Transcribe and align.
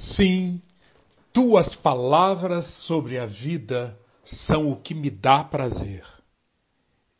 Sim, 0.00 0.62
tuas 1.32 1.74
palavras 1.74 2.66
sobre 2.66 3.18
a 3.18 3.26
vida 3.26 3.98
são 4.22 4.70
o 4.70 4.76
que 4.76 4.94
me 4.94 5.10
dá 5.10 5.42
prazer. 5.42 6.06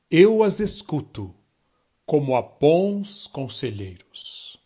Eu 0.08 0.44
as 0.44 0.60
escuto 0.60 1.34
como 2.06 2.36
a 2.36 2.40
bons 2.40 3.26
conselheiros. 3.26 4.60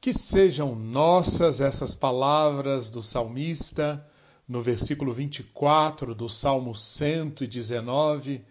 Que 0.00 0.12
sejam 0.12 0.76
nossas 0.76 1.60
essas 1.60 1.96
palavras 1.96 2.90
do 2.90 3.02
salmista 3.02 4.08
no 4.46 4.62
versículo 4.62 5.12
24 5.12 6.14
do 6.14 6.28
Salmo 6.28 6.76
119, 6.76 8.44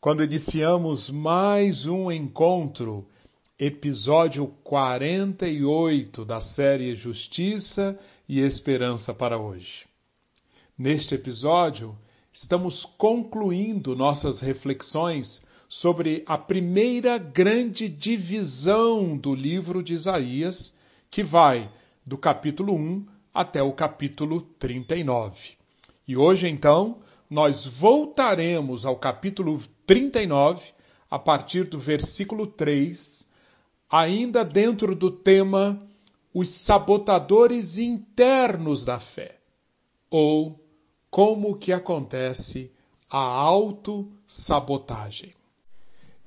quando 0.00 0.24
iniciamos 0.24 1.10
mais 1.10 1.84
um 1.84 2.10
encontro 2.10 3.06
episódio 3.58 4.48
48 4.64 6.24
da 6.24 6.40
série 6.40 6.96
Justiça 6.96 7.96
e 8.28 8.40
Esperança 8.40 9.12
para 9.12 9.38
hoje. 9.38 9.86
Neste 10.76 11.14
episódio, 11.14 11.96
estamos 12.32 12.84
concluindo 12.84 13.94
nossas 13.94 14.40
reflexões 14.40 15.42
sobre 15.68 16.22
a 16.26 16.38
primeira 16.38 17.18
grande 17.18 17.88
divisão 17.88 19.16
do 19.16 19.34
livro 19.34 19.82
de 19.82 19.94
Isaías, 19.94 20.76
que 21.10 21.22
vai 21.22 21.70
do 22.04 22.16
capítulo 22.16 22.74
1 22.74 23.06
até 23.32 23.62
o 23.62 23.72
capítulo 23.72 24.40
39. 24.58 25.52
E 26.06 26.16
hoje, 26.16 26.48
então, 26.48 26.98
nós 27.28 27.66
voltaremos 27.66 28.86
ao 28.86 28.96
capítulo 28.96 29.60
39 29.86 30.72
a 31.10 31.18
partir 31.18 31.64
do 31.64 31.78
versículo 31.78 32.46
3 32.46 33.28
ainda 33.88 34.44
dentro 34.44 34.94
do 34.94 35.10
tema 35.10 35.80
os 36.34 36.48
sabotadores 36.48 37.78
internos 37.78 38.84
da 38.84 38.98
fé, 38.98 39.36
ou 40.10 40.60
como 41.08 41.56
que 41.56 41.72
acontece 41.72 42.72
a 43.08 43.20
autossabotagem. 43.20 45.32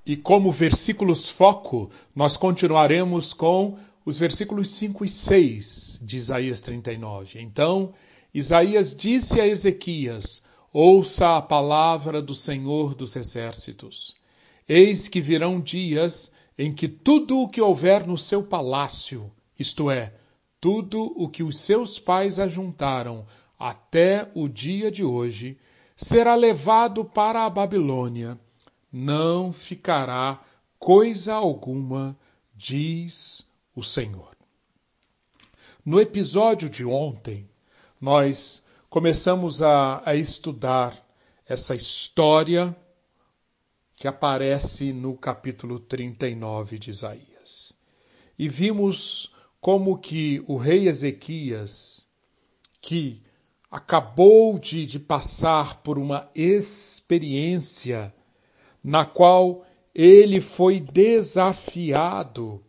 E 0.05 0.15
como 0.15 0.49
versículos 0.49 1.29
foco, 1.29 1.91
nós 2.15 2.37
continuaremos 2.37 3.33
com 3.33 3.77
os 4.05 4.17
versículos 4.17 4.69
5 4.69 5.03
e 5.03 5.09
6 5.09 5.99
de 6.01 6.15
Isaías 6.15 6.61
39. 6.61 7.41
Então, 7.41 7.93
Isaías 8.33 8.95
disse 8.95 9.41
a 9.41 9.45
Ezequias: 9.45 10.41
Ouça 10.71 11.35
a 11.35 11.41
palavra 11.41 12.21
do 12.21 12.33
Senhor 12.33 12.95
dos 12.95 13.13
Exércitos. 13.17 14.15
Eis 14.69 15.09
que 15.09 15.19
virão 15.19 15.59
dias 15.59 16.31
em 16.57 16.73
que 16.73 16.87
tudo 16.87 17.41
o 17.41 17.49
que 17.49 17.59
houver 17.59 18.07
no 18.07 18.17
seu 18.17 18.41
palácio, 18.41 19.29
isto 19.59 19.89
é, 19.89 20.13
tudo 20.59 21.13
o 21.15 21.29
que 21.29 21.43
os 21.43 21.59
seus 21.59 21.99
pais 21.99 22.39
ajuntaram 22.39 23.25
até 23.57 24.29
o 24.35 24.47
dia 24.47 24.91
de 24.91 25.03
hoje, 25.03 25.57
será 25.95 26.35
levado 26.35 27.03
para 27.03 27.45
a 27.45 27.49
Babilônia. 27.49 28.39
Não 28.91 29.51
ficará 29.51 30.43
coisa 30.77 31.33
alguma, 31.35 32.17
diz 32.55 33.47
o 33.75 33.83
Senhor. 33.83 34.35
No 35.83 35.99
episódio 35.99 36.69
de 36.69 36.85
ontem, 36.85 37.49
nós 37.99 38.63
começamos 38.89 39.63
a, 39.63 40.01
a 40.05 40.15
estudar 40.15 40.95
essa 41.45 41.73
história 41.73 42.75
que 43.95 44.07
aparece 44.07 44.93
no 44.93 45.17
capítulo 45.17 45.79
39 45.79 46.77
de 46.77 46.91
Isaías. 46.91 47.73
E 48.37 48.47
vimos 48.47 49.33
como 49.67 49.97
que 49.97 50.41
o 50.47 50.55
rei 50.55 50.87
Ezequias, 50.87 52.07
que 52.79 53.21
acabou 53.69 54.57
de, 54.57 54.85
de 54.85 54.97
passar 54.97 55.81
por 55.81 55.99
uma 55.99 56.29
experiência 56.33 58.13
na 58.81 59.03
qual 59.03 59.65
ele 59.93 60.39
foi 60.39 60.79
desafiado 60.79 62.63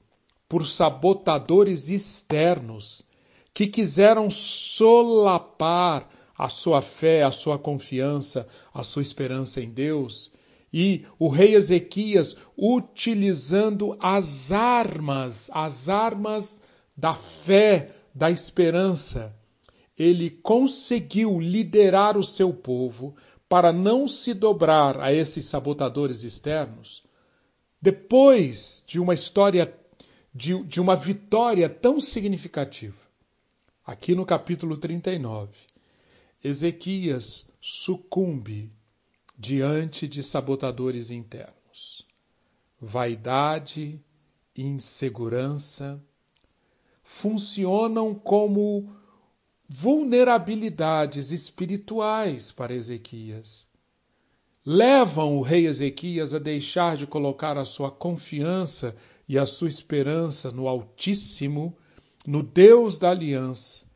por 0.48 0.66
sabotadores 0.66 1.88
externos 1.88 3.06
que 3.54 3.68
quiseram 3.68 4.28
solapar 4.28 6.10
a 6.36 6.48
sua 6.48 6.82
fé, 6.82 7.22
a 7.22 7.30
sua 7.30 7.60
confiança, 7.60 8.48
a 8.74 8.82
sua 8.82 9.02
esperança 9.02 9.62
em 9.62 9.70
Deus 9.70 10.32
e 10.72 11.04
o 11.16 11.28
rei 11.28 11.54
Ezequias 11.54 12.36
utilizando 12.56 13.96
as 14.00 14.50
armas, 14.50 15.48
as 15.54 15.88
armas 15.88 16.66
da 16.98 17.14
fé, 17.14 17.94
da 18.12 18.28
esperança, 18.28 19.32
ele 19.96 20.28
conseguiu 20.30 21.38
liderar 21.38 22.18
o 22.18 22.24
seu 22.24 22.52
povo 22.52 23.14
para 23.48 23.72
não 23.72 24.08
se 24.08 24.34
dobrar 24.34 24.98
a 24.98 25.12
esses 25.12 25.44
sabotadores 25.44 26.24
externos. 26.24 27.04
Depois 27.80 28.82
de 28.84 28.98
uma 28.98 29.14
história, 29.14 29.72
de, 30.34 30.60
de 30.64 30.80
uma 30.80 30.96
vitória 30.96 31.68
tão 31.68 32.00
significativa, 32.00 33.06
aqui 33.86 34.12
no 34.16 34.26
capítulo 34.26 34.76
39, 34.76 35.52
Ezequias 36.42 37.48
sucumbe 37.60 38.72
diante 39.38 40.08
de 40.08 40.20
sabotadores 40.20 41.12
internos. 41.12 42.04
Vaidade 42.80 44.00
insegurança 44.56 46.02
funcionam 47.08 48.14
como 48.14 48.94
vulnerabilidades 49.66 51.32
espirituais 51.32 52.52
para 52.52 52.74
Ezequias. 52.74 53.66
Levam 54.64 55.38
o 55.38 55.40
rei 55.40 55.66
Ezequias 55.66 56.34
a 56.34 56.38
deixar 56.38 56.98
de 56.98 57.06
colocar 57.06 57.56
a 57.56 57.64
sua 57.64 57.90
confiança 57.90 58.94
e 59.26 59.38
a 59.38 59.46
sua 59.46 59.68
esperança 59.68 60.52
no 60.52 60.68
Altíssimo, 60.68 61.74
no 62.26 62.42
Deus 62.42 62.98
da 62.98 63.10
aliança. 63.10 63.86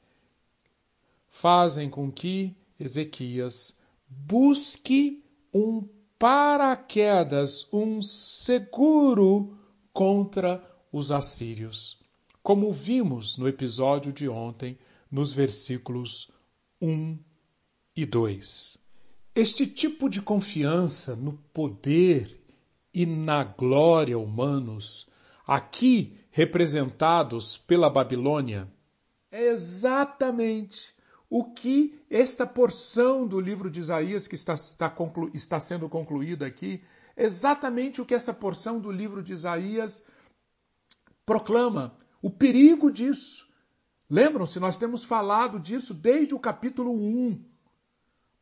Fazem 1.29 1.91
com 1.91 2.11
que 2.11 2.57
Ezequias 2.81 3.77
busque 4.09 5.23
um 5.55 5.87
paraquedas, 6.19 7.69
um 7.71 8.01
seguro 8.01 9.55
contra 9.93 10.65
os 10.91 11.13
assírios, 11.13 12.02
como 12.43 12.73
vimos 12.73 13.39
no 13.39 13.47
episódio 13.47 14.13
de 14.13 14.29
ontem, 14.29 14.79
nos 15.11 15.33
versículos 15.33 16.31
1 16.81 17.19
e 17.95 18.05
2. 18.05 18.79
Este 19.35 19.67
tipo 19.67 20.11
de 20.11 20.21
confiança 20.21 21.15
no 21.15 21.35
poder 21.53 22.41
e 22.93 23.07
na 23.07 23.45
glória 23.45 24.19
humanos, 24.19 25.09
aqui 25.47 26.19
representados 26.31 27.57
pela 27.57 27.89
Babilônia, 27.89 28.71
é 29.31 29.49
exatamente 29.49 30.95
o 31.31 31.45
que 31.45 31.99
esta 32.11 32.47
porção 32.47 33.27
do 33.27 33.41
livro 33.41 33.71
de 33.71 33.81
Isaías 33.81 34.29
que 34.29 34.35
está, 34.35 34.53
está, 34.53 34.91
conclu, 34.91 35.31
está 35.33 35.59
sendo 35.59 35.89
concluída 35.89 36.45
aqui, 36.45 36.83
exatamente 37.17 38.03
o 38.03 38.05
que 38.05 38.15
essa 38.15 38.35
porção 38.35 38.79
do 38.79 38.91
livro 38.91 39.23
de 39.23 39.33
Isaías 39.33 40.05
proclama, 41.25 41.97
o 42.23 42.31
perigo 42.31 42.91
disso. 42.91 43.47
Lembram-se, 44.09 44.59
nós 44.61 44.79
temos 44.79 45.05
falado 45.05 45.59
disso 45.59 45.93
desde 45.93 46.35
o 46.35 46.39
capítulo 46.39 46.93
1. 46.93 47.45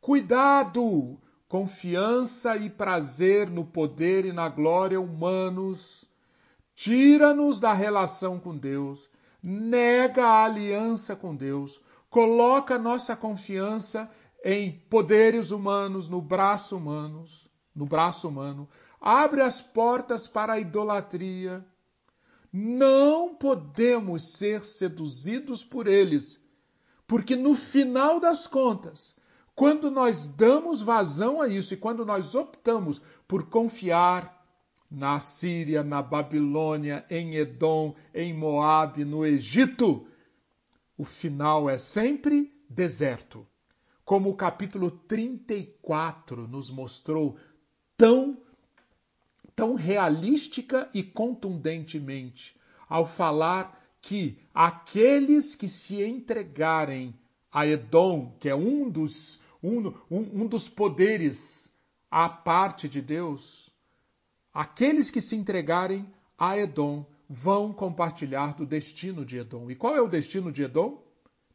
Cuidado! 0.01 1.19
Confiança 1.49 2.57
e 2.57 2.71
prazer 2.71 3.51
no 3.51 3.65
poder 3.65 4.25
e 4.25 4.33
na 4.33 4.49
glória 4.49 5.01
humanos 5.01 6.09
tira-nos 6.81 7.61
da 7.61 7.75
relação 7.75 8.41
com 8.41 8.57
Deus, 8.57 9.11
nega 9.43 10.25
a 10.25 10.45
aliança 10.47 11.15
com 11.15 11.37
Deus, 11.37 11.79
coloca 12.09 12.79
nossa 12.79 13.15
confiança 13.15 14.11
em 14.43 14.73
poderes 14.89 15.51
humanos, 15.51 16.09
no 16.09 16.23
braço 16.23 16.79
humanos, 16.79 17.51
no 17.75 17.85
braço 17.85 18.29
humano, 18.29 18.67
abre 18.99 19.43
as 19.43 19.61
portas 19.61 20.27
para 20.27 20.55
a 20.55 20.59
idolatria. 20.59 21.63
Não 22.53 23.35
podemos 23.35 24.23
ser 24.33 24.65
seduzidos 24.65 25.63
por 25.65 25.87
eles, 25.87 26.45
porque 27.07 27.37
no 27.37 27.55
final 27.55 28.19
das 28.19 28.47
contas, 28.47 29.17
quando 29.55 29.91
nós 29.91 30.29
damos 30.29 30.83
vazão 30.83 31.41
a 31.41 31.47
isso 31.47 31.75
e 31.75 31.77
quando 31.77 32.05
nós 32.05 32.35
optamos 32.35 33.01
por 33.29 33.49
confiar 33.49 34.41
na 34.91 35.21
Síria, 35.21 35.85
na 35.85 36.03
Babilônia, 36.03 37.05
em 37.09 37.37
Edom, 37.37 37.95
em 38.13 38.35
Moabe, 38.35 39.05
no 39.05 39.25
Egito, 39.25 40.07
o 40.99 41.05
final 41.05 41.71
é 41.71 41.79
sempre 41.79 42.53
deserto. 42.69 43.47
Como 44.05 44.29
o 44.29 44.35
capítulo 44.35 44.91
34 44.91 46.49
nos 46.49 46.71
mostrou 46.71 47.37
tão, 47.97 48.43
tão 49.61 49.75
realística 49.75 50.89
e 50.95 51.03
contundentemente 51.03 52.57
ao 52.89 53.05
falar 53.05 53.79
que 54.01 54.39
aqueles 54.55 55.55
que 55.55 55.69
se 55.69 56.03
entregarem 56.03 57.15
a 57.53 57.67
Edom, 57.67 58.35
que 58.41 58.49
é 58.49 58.55
um 58.55 58.89
dos, 58.89 59.39
um, 59.63 59.89
um, 60.11 60.43
um 60.43 60.47
dos 60.47 60.67
poderes 60.67 61.71
à 62.11 62.27
parte 62.27 62.89
de 62.89 63.03
Deus, 63.03 63.71
aqueles 64.51 65.11
que 65.11 65.21
se 65.21 65.37
entregarem 65.37 66.11
a 66.39 66.57
Edom 66.57 67.05
vão 67.29 67.71
compartilhar 67.71 68.55
do 68.55 68.65
destino 68.65 69.27
de 69.27 69.37
Edom. 69.37 69.71
E 69.71 69.75
qual 69.77 69.95
é 69.95 70.01
o 70.01 70.09
destino 70.09 70.51
de 70.51 70.63
Edom? 70.63 71.05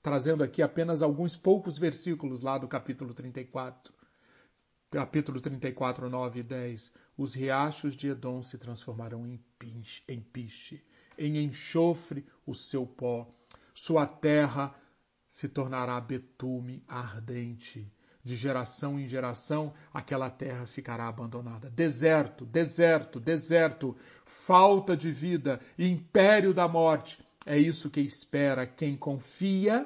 Trazendo 0.03 0.43
aqui 0.43 0.61
apenas 0.61 1.01
alguns 1.01 1.35
poucos 1.35 1.75
versículos 1.75 2.43
lá 2.43 2.59
do 2.59 2.67
capítulo 2.67 3.15
34. 3.15 3.91
Capítulo 4.91 5.41
34, 5.41 6.09
9 6.09 6.39
e 6.39 6.43
10. 6.43 6.93
Os 7.17 7.33
riachos 7.33 7.95
de 7.95 8.09
Edom 8.09 8.43
se 8.43 8.57
transformarão 8.57 9.25
em 9.25 9.43
piche, 9.57 10.03
em 10.07 10.21
piche, 10.21 10.83
em 11.17 11.37
enxofre 11.43 12.25
o 12.45 12.53
seu 12.53 12.85
pó. 12.85 13.27
Sua 13.73 14.05
terra 14.05 14.73
se 15.27 15.49
tornará 15.49 15.99
betume 15.99 16.83
ardente. 16.87 17.91
De 18.23 18.35
geração 18.35 18.99
em 18.99 19.05
geração, 19.05 19.73
aquela 19.93 20.29
terra 20.29 20.65
ficará 20.65 21.07
abandonada. 21.07 21.69
Deserto, 21.69 22.45
deserto, 22.45 23.19
deserto, 23.19 23.95
falta 24.25 24.95
de 24.95 25.11
vida, 25.11 25.59
império 25.77 26.53
da 26.53 26.67
morte. 26.67 27.19
É 27.45 27.57
isso 27.57 27.89
que 27.89 28.01
espera 28.01 28.65
quem 28.65 28.95
confia 28.95 29.85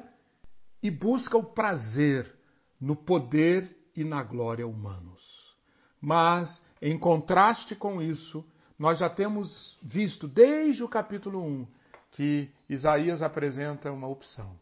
e 0.84 0.92
busca 0.92 1.38
o 1.38 1.44
prazer 1.44 2.34
no 2.80 2.96
poder 2.96 3.79
e 4.00 4.04
na 4.04 4.24
glória 4.24 4.68
humanos. 4.68 5.58
Mas, 6.00 6.64
em 6.82 6.98
contraste 6.98 7.76
com 7.76 8.02
isso, 8.02 8.46
nós 8.78 9.00
já 9.00 9.10
temos 9.10 9.78
visto 9.82 10.28
desde 10.28 10.84
o 10.84 10.88
capítulo 10.88 11.44
1 11.44 11.68
que 12.12 12.50
Isaías 12.70 13.22
apresenta 13.22 13.92
uma 13.92 14.08
opção 14.08 14.58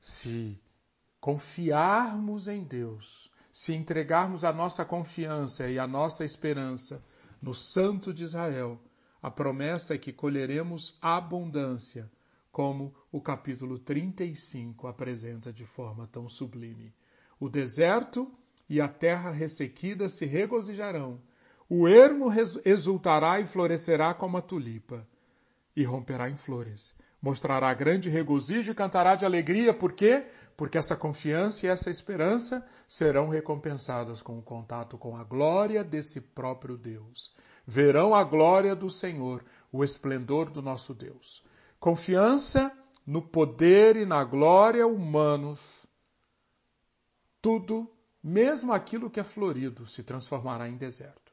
se 0.00 0.60
confiarmos 1.20 2.48
em 2.48 2.64
Deus, 2.64 3.30
se 3.52 3.74
entregarmos 3.74 4.44
a 4.44 4.52
nossa 4.52 4.84
confiança 4.84 5.68
e 5.68 5.78
a 5.78 5.86
nossa 5.86 6.24
esperança 6.24 7.04
no 7.40 7.54
Santo 7.54 8.12
de 8.12 8.24
Israel, 8.24 8.80
a 9.22 9.30
promessa 9.30 9.94
é 9.94 9.98
que 9.98 10.12
colheremos 10.12 10.98
abundância, 11.00 12.10
como 12.50 12.94
o 13.12 13.20
capítulo 13.20 13.78
35 13.78 14.86
apresenta 14.86 15.52
de 15.52 15.64
forma 15.64 16.06
tão 16.06 16.28
sublime. 16.28 16.92
O 17.40 17.48
deserto 17.48 18.30
e 18.68 18.80
a 18.80 18.86
terra 18.86 19.30
ressequida 19.30 20.08
se 20.08 20.26
regozijarão, 20.26 21.20
o 21.68 21.88
ermo 21.88 22.26
exultará 22.64 23.40
e 23.40 23.44
florescerá 23.44 24.14
como 24.14 24.36
a 24.36 24.42
tulipa, 24.42 25.04
e 25.74 25.82
romperá 25.82 26.28
em 26.28 26.36
flores 26.36 26.94
mostrará 27.20 27.72
grande 27.74 28.08
regozijo 28.08 28.72
e 28.72 28.74
cantará 28.74 29.14
de 29.14 29.24
alegria. 29.24 29.74
Por 29.74 29.92
quê? 29.92 30.24
Porque 30.56 30.78
essa 30.78 30.96
confiança 30.96 31.66
e 31.66 31.68
essa 31.68 31.90
esperança 31.90 32.64
serão 32.88 33.28
recompensadas 33.28 34.22
com 34.22 34.38
o 34.38 34.42
contato 34.42 34.96
com 34.96 35.16
a 35.16 35.24
glória 35.24 35.84
desse 35.84 36.20
próprio 36.20 36.76
Deus. 36.76 37.34
Verão 37.66 38.14
a 38.14 38.24
glória 38.24 38.74
do 38.74 38.88
Senhor, 38.88 39.44
o 39.70 39.84
esplendor 39.84 40.50
do 40.50 40.62
nosso 40.62 40.94
Deus. 40.94 41.44
Confiança 41.78 42.72
no 43.06 43.22
poder 43.22 43.96
e 43.96 44.04
na 44.04 44.24
glória 44.24 44.86
humanos. 44.86 45.79
Tudo, 47.40 47.90
mesmo 48.22 48.72
aquilo 48.72 49.10
que 49.10 49.20
é 49.20 49.24
florido, 49.24 49.86
se 49.86 50.02
transformará 50.02 50.68
em 50.68 50.76
deserto. 50.76 51.32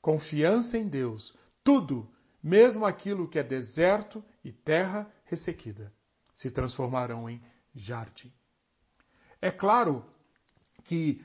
Confiança 0.00 0.78
em 0.78 0.88
Deus. 0.88 1.34
Tudo, 1.62 2.10
mesmo 2.42 2.84
aquilo 2.84 3.28
que 3.28 3.38
é 3.38 3.42
deserto 3.42 4.24
e 4.42 4.50
terra 4.50 5.10
ressequida, 5.24 5.92
se 6.34 6.50
transformarão 6.50 7.28
em 7.28 7.40
jardim. 7.74 8.32
É 9.40 9.50
claro 9.50 10.04
que 10.84 11.22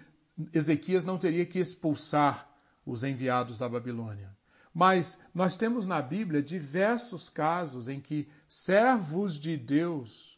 Ezequias 0.54 1.04
não 1.04 1.18
teria 1.18 1.46
que 1.46 1.60
expulsar 1.60 2.48
os 2.86 3.04
enviados 3.04 3.60
da 3.60 3.68
Babilônia. 3.68 4.36
Mas 4.74 5.20
nós 5.34 5.58
temos 5.58 5.88
na 5.88 6.02
Bíblia 6.02 6.42
diversos 6.42 7.30
casos 7.30 7.90
em 7.90 8.00
que 8.00 8.30
servos 8.48 9.40
de 9.40 9.58
Deus 9.58 10.38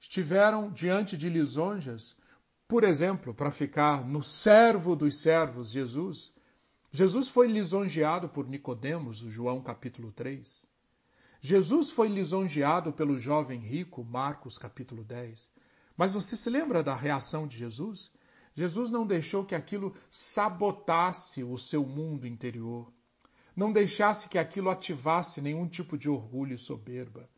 estiveram 0.00 0.70
diante 0.70 1.16
de 1.16 1.28
lisonjas, 1.28 2.16
por 2.68 2.82
exemplo, 2.82 3.32
para 3.32 3.50
ficar 3.50 4.04
no 4.04 4.22
servo 4.22 4.96
dos 4.96 5.16
servos, 5.16 5.70
Jesus, 5.70 6.32
Jesus 6.90 7.28
foi 7.28 7.46
lisonjeado 7.46 8.28
por 8.28 8.48
Nicodemos, 8.48 9.18
João 9.18 9.62
capítulo 9.62 10.10
3. 10.10 10.68
Jesus 11.40 11.92
foi 11.92 12.08
lisonjeado 12.08 12.92
pelo 12.92 13.18
jovem 13.18 13.60
rico, 13.60 14.02
Marcos 14.02 14.58
capítulo 14.58 15.04
10. 15.04 15.52
Mas 15.96 16.12
você 16.12 16.36
se 16.36 16.50
lembra 16.50 16.82
da 16.82 16.94
reação 16.94 17.46
de 17.46 17.56
Jesus? 17.56 18.10
Jesus 18.52 18.90
não 18.90 19.06
deixou 19.06 19.44
que 19.44 19.54
aquilo 19.54 19.94
sabotasse 20.10 21.44
o 21.44 21.56
seu 21.56 21.86
mundo 21.86 22.26
interior. 22.26 22.92
Não 23.54 23.72
deixasse 23.72 24.28
que 24.28 24.38
aquilo 24.38 24.70
ativasse 24.70 25.40
nenhum 25.40 25.68
tipo 25.68 25.96
de 25.96 26.10
orgulho 26.10 26.54
e 26.54 26.58
soberba. 26.58 27.28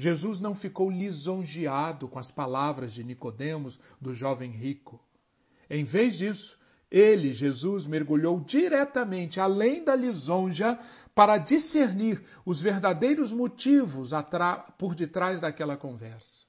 Jesus 0.00 0.40
não 0.40 0.54
ficou 0.54 0.88
lisonjeado 0.88 2.06
com 2.06 2.20
as 2.20 2.30
palavras 2.30 2.92
de 2.92 3.02
Nicodemos, 3.02 3.80
do 4.00 4.14
jovem 4.14 4.52
rico. 4.52 5.04
Em 5.68 5.82
vez 5.82 6.18
disso, 6.18 6.56
ele, 6.88 7.32
Jesus, 7.32 7.84
mergulhou 7.84 8.38
diretamente 8.38 9.40
além 9.40 9.82
da 9.82 9.96
lisonja 9.96 10.78
para 11.16 11.36
discernir 11.36 12.22
os 12.46 12.60
verdadeiros 12.60 13.32
motivos 13.32 14.12
por 14.78 14.94
detrás 14.94 15.40
daquela 15.40 15.76
conversa. 15.76 16.46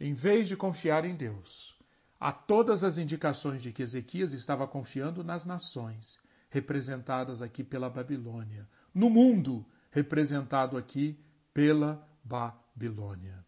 Em 0.00 0.14
vez 0.14 0.48
de 0.48 0.56
confiar 0.56 1.04
em 1.04 1.14
Deus, 1.14 1.78
há 2.18 2.32
todas 2.32 2.82
as 2.84 2.96
indicações 2.96 3.60
de 3.60 3.70
que 3.70 3.82
Ezequias 3.82 4.32
estava 4.32 4.66
confiando 4.66 5.22
nas 5.22 5.44
nações, 5.44 6.18
representadas 6.48 7.42
aqui 7.42 7.62
pela 7.62 7.90
Babilônia, 7.90 8.66
no 8.94 9.10
mundo, 9.10 9.62
representado 9.90 10.78
aqui 10.78 11.22
pela 11.54 12.06
Babilônia. 12.24 13.44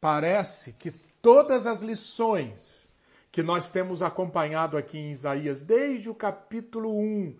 Parece 0.00 0.72
que 0.74 0.90
todas 0.90 1.66
as 1.66 1.82
lições 1.82 2.92
que 3.32 3.42
nós 3.42 3.70
temos 3.70 4.02
acompanhado 4.02 4.76
aqui 4.76 4.98
em 4.98 5.10
Isaías 5.10 5.62
desde 5.62 6.08
o 6.08 6.14
capítulo 6.14 6.98
1 6.98 7.36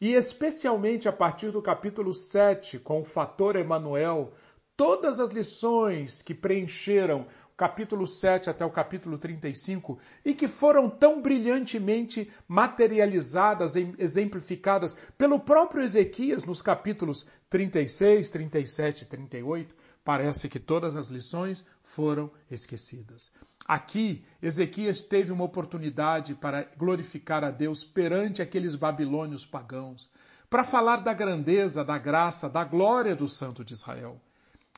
e 0.00 0.14
especialmente 0.14 1.08
a 1.08 1.12
partir 1.12 1.52
do 1.52 1.62
capítulo 1.62 2.12
7, 2.12 2.78
com 2.80 3.02
o 3.02 3.04
fator 3.04 3.54
Emanuel, 3.54 4.32
todas 4.76 5.20
as 5.20 5.30
lições 5.30 6.22
que 6.22 6.34
preencheram 6.34 7.26
capítulo 7.56 8.06
7 8.06 8.50
até 8.50 8.64
o 8.64 8.70
capítulo 8.70 9.18
35 9.18 9.98
e 10.24 10.34
que 10.34 10.48
foram 10.48 10.88
tão 10.88 11.20
brilhantemente 11.20 12.30
materializadas, 12.48 13.76
exemplificadas 13.76 14.96
pelo 15.16 15.38
próprio 15.38 15.82
Ezequias 15.82 16.44
nos 16.44 16.62
capítulos 16.62 17.26
36, 17.50 18.30
37 18.30 19.02
e 19.02 19.06
38, 19.06 19.74
parece 20.04 20.48
que 20.48 20.58
todas 20.58 20.96
as 20.96 21.08
lições 21.08 21.64
foram 21.82 22.30
esquecidas. 22.50 23.32
Aqui, 23.66 24.24
Ezequias 24.42 25.00
teve 25.00 25.30
uma 25.30 25.44
oportunidade 25.44 26.34
para 26.34 26.68
glorificar 26.76 27.44
a 27.44 27.50
Deus 27.50 27.84
perante 27.84 28.42
aqueles 28.42 28.74
babilônios 28.74 29.46
pagãos, 29.46 30.10
para 30.50 30.64
falar 30.64 30.96
da 30.96 31.14
grandeza, 31.14 31.84
da 31.84 31.96
graça, 31.96 32.50
da 32.50 32.64
glória 32.64 33.14
do 33.14 33.28
Santo 33.28 33.64
de 33.64 33.74
Israel. 33.74 34.20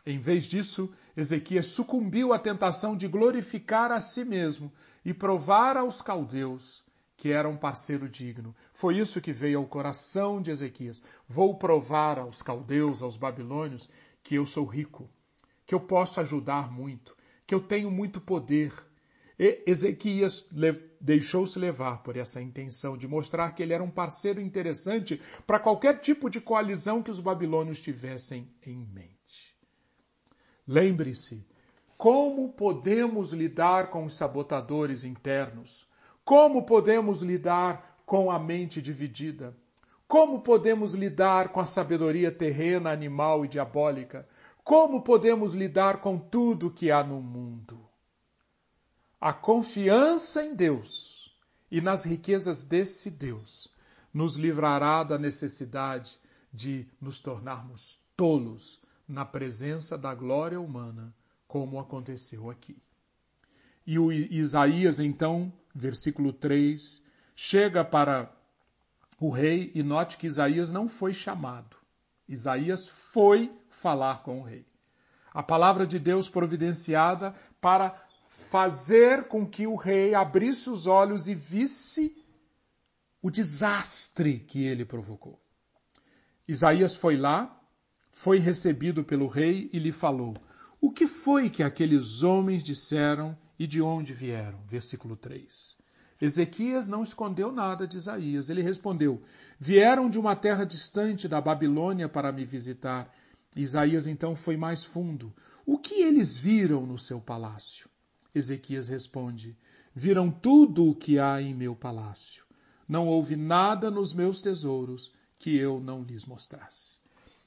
Em 0.07 0.19
vez 0.19 0.45
disso, 0.45 0.93
Ezequias 1.17 1.67
sucumbiu 1.67 2.33
à 2.33 2.39
tentação 2.39 2.97
de 2.97 3.09
glorificar 3.09 3.91
a 3.91 4.01
si 4.01 4.25
mesmo 4.25 4.73
e 5.05 5.15
provar 5.15 5.77
aos 5.77 6.03
caldeus 6.03 6.85
que 7.17 7.31
era 7.31 7.49
um 7.49 7.57
parceiro 7.57 8.09
digno. 8.09 8.53
Foi 8.73 8.99
isso 8.99 9.21
que 9.21 9.33
veio 9.33 9.59
ao 9.59 9.67
coração 9.67 10.43
de 10.43 10.51
Ezequias. 10.51 11.03
Vou 11.29 11.57
provar 11.57 12.19
aos 12.19 12.43
caldeus, 12.43 13.03
aos 13.03 13.17
babilônios, 13.17 13.89
que 14.23 14.35
eu 14.35 14.45
sou 14.45 14.65
rico, 14.65 15.09
que 15.67 15.75
eu 15.75 15.81
posso 15.81 16.21
ajudar 16.21 16.71
muito, 16.71 17.17
que 17.47 17.55
eu 17.55 17.61
tenho 17.61 17.91
muito 17.91 18.21
poder. 18.21 18.73
E 19.39 19.63
Ezequias 19.67 20.45
deixou-se 21.01 21.59
levar 21.59 22.03
por 22.03 22.17
essa 22.17 22.41
intenção 22.43 22.97
de 22.97 23.09
mostrar 23.09 23.53
que 23.53 23.63
ele 23.63 23.73
era 23.73 23.83
um 23.83 23.91
parceiro 23.91 24.41
interessante 24.41 25.21
para 25.47 25.59
qualquer 25.59 26.01
tipo 26.01 26.29
de 26.29 26.41
coalizão 26.41 27.03
que 27.03 27.11
os 27.11 27.21
babilônios 27.21 27.81
tivessem 27.81 28.53
em 28.65 28.85
mente. 28.87 29.54
Lembre-se, 30.67 31.45
como 31.99 32.53
podemos 32.53 33.33
lidar 33.33 33.91
com 33.91 34.05
os 34.05 34.15
sabotadores 34.15 35.05
internos? 35.05 35.87
Como 36.25 36.65
podemos 36.65 37.23
lidar 37.23 38.01
com 38.07 38.31
a 38.31 38.39
mente 38.39 38.81
dividida? 38.81 39.55
Como 40.09 40.41
podemos 40.41 40.95
lidar 40.95 41.51
com 41.51 41.61
a 41.61 41.67
sabedoria 41.67 42.31
terrena, 42.33 42.91
animal 42.91 43.45
e 43.45 43.49
diabólica? 43.49 44.29
Como 44.63 45.03
podemos 45.03 45.55
lidar 45.55 46.01
com 46.01 46.19
tudo 46.19 46.71
que 46.71 46.91
há 46.91 47.05
no 47.05 47.21
mundo? 47.21 47.79
A 49.21 49.33
confiança 49.33 50.45
em 50.45 50.55
Deus 50.55 51.35
e 51.71 51.81
nas 51.81 52.05
riquezas 52.05 52.65
desse 52.65 53.11
Deus 53.11 53.69
nos 54.13 54.37
livrará 54.37 55.03
da 55.03 55.19
necessidade 55.19 56.19
de 56.53 56.87
nos 57.01 57.21
tornarmos 57.21 58.01
tolos 58.17 58.84
na 59.07 59.25
presença 59.25 59.97
da 59.99 60.15
glória 60.15 60.61
humana, 60.61 61.15
como 61.47 61.79
aconteceu 61.79 62.51
aqui. 62.51 62.77
E 63.87 63.99
o 63.99 64.11
Isaías, 64.11 64.99
então, 64.99 65.53
versículo 65.75 66.33
3, 66.33 67.03
chega 67.35 67.85
para 67.85 68.31
o 69.21 69.31
rei 69.31 69.71
e 69.75 69.83
note 69.83 70.17
que 70.17 70.27
Isaías 70.27 70.73
não 70.73 70.89
foi 70.89 71.13
chamado. 71.13 71.77
Isaías 72.29 72.89
foi 72.89 73.53
falar 73.69 74.23
com 74.23 74.41
o 74.41 74.43
rei. 74.43 74.67
A 75.33 75.43
palavra 75.43 75.87
de 75.87 75.99
Deus 75.99 76.29
providenciada 76.29 77.35
para 77.61 77.95
fazer 78.29 79.25
com 79.25 79.47
que 79.47 79.67
o 79.67 79.77
rei 79.77 80.15
abrisse 80.15 80.71
os 80.71 80.87
olhos 80.87 81.29
e 81.29 81.35
visse 81.35 82.17
o 83.21 83.31
desastre 83.31 84.39
que 84.39 84.65
ele 84.65 84.85
provocou. 84.85 85.41
Isaías 86.47 86.95
foi 86.95 87.17
lá, 87.17 87.59
foi 88.17 88.39
recebido 88.39 89.03
pelo 89.03 89.27
rei 89.27 89.69
e 89.73 89.79
lhe 89.81 89.91
falou: 89.91 90.37
O 90.81 90.93
que 90.93 91.05
foi 91.05 91.51
que 91.51 91.65
aqueles 91.65 92.23
homens 92.23 92.63
disseram 92.63 93.37
e 93.59 93.67
de 93.67 93.83
onde 93.83 94.15
vieram? 94.15 94.61
Versículo 94.69 95.17
3. 95.17 95.77
Ezequias 96.21 96.89
não 96.89 97.03
escondeu 97.03 97.51
nada 97.51 97.89
de 97.89 97.97
Isaías. 97.97 98.49
Ele 98.49 98.63
respondeu: 98.63 99.21
Vieram 99.59 100.09
de 100.09 100.17
uma 100.17 100.37
terra 100.37 100.65
distante 100.65 101.27
da 101.27 101.41
Babilônia 101.41 102.09
para 102.09 102.31
me 102.31 102.45
visitar. 102.45 103.13
Isaías 103.57 104.07
então 104.07 104.37
foi 104.37 104.57
mais 104.57 104.85
fundo. 104.85 105.35
O 105.67 105.77
que 105.77 105.95
eles 106.01 106.37
viram 106.37 106.87
no 106.87 106.97
seu 106.97 107.21
palácio? 107.21 107.91
Ezequias 108.33 108.87
responde: 108.87 109.59
Viram 109.93 110.31
tudo 110.31 110.89
o 110.89 110.95
que 110.95 111.19
há 111.19 111.43
em 111.43 111.53
meu 111.53 111.75
palácio. 111.75 112.45
Não 112.89 113.09
houve 113.09 113.35
nada 113.35 113.91
nos 113.91 114.15
meus 114.15 114.41
tesouros 114.41 115.13
que 115.37 115.57
eu 115.57 115.81
não 115.81 116.05
lhes 116.05 116.25
mostrasse. 116.25 117.04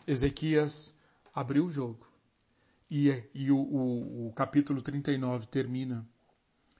Ezequias 0.07 0.95
abriu 1.35 1.65
o 1.65 1.69
jogo. 1.69 2.07
E, 2.89 3.09
e 3.33 3.51
o, 3.51 3.57
o, 3.57 4.27
o 4.29 4.33
capítulo 4.33 4.81
39 4.81 5.47
termina 5.47 6.07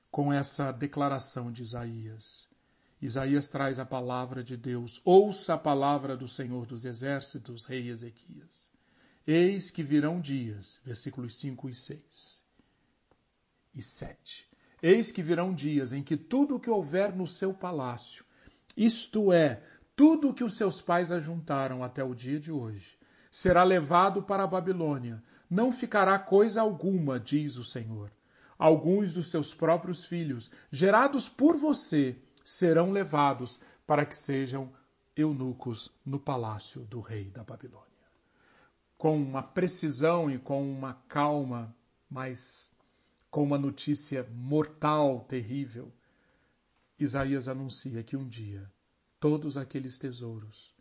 com 0.10 0.32
essa 0.32 0.72
declaração 0.72 1.52
de 1.52 1.62
Isaías. 1.62 2.48
Isaías 3.02 3.46
traz 3.48 3.80
a 3.80 3.86
palavra 3.86 4.42
de 4.42 4.56
Deus. 4.56 5.02
Ouça 5.04 5.56
a 5.56 5.58
palavra 5.58 6.16
do 6.16 6.26
Senhor 6.26 6.66
dos 6.66 6.86
Exércitos, 6.86 7.66
rei 7.66 7.90
Ezequias. 7.90 8.72
Eis 9.28 9.70
que 9.70 9.84
virão 9.84 10.22
dias, 10.22 10.80
versículos 10.86 11.36
5 11.36 11.68
e 11.68 11.76
6 11.76 12.46
e 13.76 13.84
7. 13.84 14.48
Eis 14.82 15.12
que 15.12 15.22
virão 15.22 15.54
dias 15.54 15.92
em 15.92 16.02
que 16.02 16.16
tudo 16.16 16.56
o 16.56 16.60
que 16.62 16.70
houver 16.70 17.14
no 17.14 17.28
seu 17.28 17.54
palácio, 17.54 18.24
isto 18.76 19.34
é, 19.34 19.62
tudo 19.98 20.30
o 20.30 20.34
que 20.34 20.46
os 20.46 20.56
seus 20.56 20.80
pais 20.80 21.12
ajuntaram 21.12 21.84
até 21.84 22.02
o 22.02 22.16
dia 22.16 22.40
de 22.40 22.54
hoje 22.54 22.98
será 23.38 23.64
levado 23.64 24.24
para 24.24 24.42
a 24.42 24.48
Babilônia. 24.48 25.24
Não 25.48 25.72
ficará 25.72 26.18
coisa 26.18 26.60
alguma, 26.60 27.20
diz 27.20 27.58
o 27.58 27.64
Senhor. 27.64 28.12
Alguns 28.58 29.14
dos 29.14 29.30
seus 29.30 29.54
próprios 29.54 30.08
filhos, 30.08 30.50
gerados 30.72 31.30
por 31.30 31.56
você, 31.56 32.18
serão 32.44 32.92
levados 32.92 33.60
para 33.86 34.08
que 34.08 34.18
sejam 34.18 34.74
eunucos 35.16 35.92
no 36.04 36.20
palácio 36.20 36.82
do 36.86 37.00
rei 37.00 37.26
da 37.26 37.44
Babilônia. 37.44 37.86
Com 38.98 39.22
uma 39.22 39.44
precisão 39.44 40.32
e 40.32 40.40
com 40.40 40.68
uma 40.68 40.96
calma, 41.08 41.76
mas 42.10 42.72
com 43.30 43.44
uma 43.44 43.60
notícia 43.60 44.28
mortal, 44.34 45.20
terrível, 45.30 45.94
Isaías 46.98 47.48
anuncia 47.48 48.02
que 48.02 48.18
um 48.18 48.28
dia 48.28 48.68
todos 49.20 49.58
aqueles 49.58 50.00
tesouros 50.00 50.76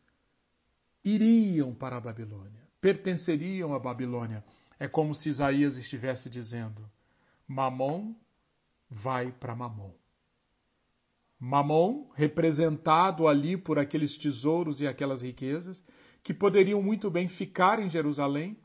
iriam 1.10 1.74
para 1.74 1.96
a 1.96 2.00
Babilônia, 2.00 2.62
pertenceriam 2.80 3.74
à 3.74 3.78
Babilônia. 3.78 4.44
É 4.78 4.86
como 4.86 5.14
se 5.14 5.28
Isaías 5.28 5.76
estivesse 5.76 6.28
dizendo: 6.28 6.90
Mamon 7.46 8.14
vai 8.90 9.32
para 9.32 9.54
Mamon. 9.54 9.94
Mamon, 11.38 12.10
representado 12.14 13.28
ali 13.28 13.56
por 13.56 13.78
aqueles 13.78 14.16
tesouros 14.16 14.80
e 14.80 14.86
aquelas 14.86 15.22
riquezas, 15.22 15.84
que 16.22 16.32
poderiam 16.32 16.82
muito 16.82 17.10
bem 17.10 17.28
ficar 17.28 17.78
em 17.78 17.88
Jerusalém, 17.88 18.56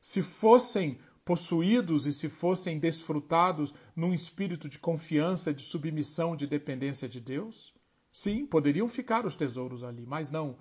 se 0.00 0.22
fossem 0.22 0.98
possuídos 1.24 2.06
e 2.06 2.12
se 2.12 2.28
fossem 2.28 2.78
desfrutados 2.78 3.74
num 3.94 4.14
espírito 4.14 4.68
de 4.68 4.78
confiança, 4.78 5.52
de 5.52 5.62
submissão, 5.62 6.36
de 6.36 6.46
dependência 6.46 7.08
de 7.08 7.20
Deus. 7.20 7.74
Sim, 8.12 8.46
poderiam 8.46 8.88
ficar 8.88 9.26
os 9.26 9.34
tesouros 9.34 9.82
ali, 9.82 10.06
mas 10.06 10.30
não. 10.30 10.56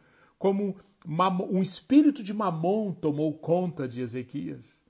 Como 0.45 0.77
um 1.49 1.59
espírito 1.59 2.21
de 2.21 2.31
mamon 2.31 2.93
tomou 2.93 3.35
conta 3.35 3.87
de 3.87 3.99
Ezequias, 3.99 4.85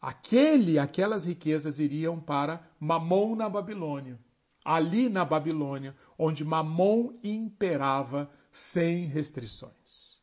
aquele, 0.00 0.78
aquelas 0.78 1.24
riquezas 1.24 1.80
iriam 1.80 2.20
para 2.20 2.64
Mamon 2.78 3.34
na 3.34 3.48
Babilônia. 3.48 4.16
Ali 4.64 5.08
na 5.08 5.24
Babilônia, 5.24 5.92
onde 6.16 6.44
Mamon 6.44 7.18
imperava 7.24 8.30
sem 8.48 9.06
restrições. 9.06 10.22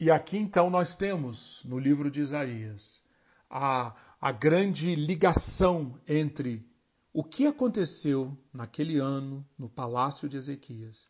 E 0.00 0.10
aqui 0.10 0.36
então 0.36 0.68
nós 0.68 0.96
temos, 0.96 1.62
no 1.64 1.78
livro 1.78 2.10
de 2.10 2.22
Isaías, 2.22 3.04
a, 3.48 3.94
a 4.20 4.32
grande 4.32 4.96
ligação 4.96 5.96
entre 6.08 6.68
o 7.12 7.22
que 7.22 7.46
aconteceu 7.46 8.36
naquele 8.52 8.98
ano 8.98 9.46
no 9.56 9.68
palácio 9.68 10.28
de 10.28 10.36
Ezequias 10.36 11.08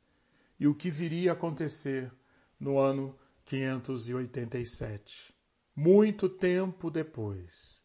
e 0.59 0.67
o 0.67 0.75
que 0.75 0.91
viria 0.91 1.31
a 1.31 1.35
acontecer 1.35 2.12
no 2.59 2.79
ano 2.79 3.17
587. 3.45 5.35
Muito 5.75 6.29
tempo 6.29 6.91
depois, 6.91 7.83